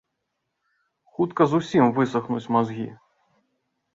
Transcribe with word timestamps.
Хутка 1.17 1.47
зусім 1.51 1.91
высахнуць 1.97 2.51
мазгі. 2.57 2.87